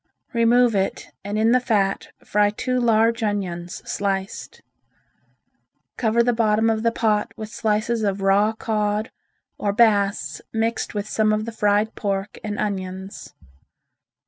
Remove 0.33 0.73
it 0.73 1.11
and 1.23 1.37
in 1.37 1.51
the 1.51 1.59
fat 1.59 2.07
fry 2.25 2.49
two 2.49 2.79
large 2.79 3.21
onions 3.21 3.83
sliced. 3.85 4.63
Cover 5.95 6.23
the 6.23 6.33
bottom 6.33 6.71
of 6.71 6.81
the 6.81 6.91
pot 6.91 7.31
with 7.37 7.49
slices 7.49 8.01
of 8.01 8.21
raw 8.23 8.51
cod 8.53 9.11
or 9.59 9.71
bass 9.71 10.41
mixed 10.51 10.95
with 10.95 11.07
some 11.07 11.31
of 11.31 11.45
the 11.45 11.51
fried 11.51 11.93
pork 11.93 12.39
and 12.43 12.57
onions. 12.57 13.35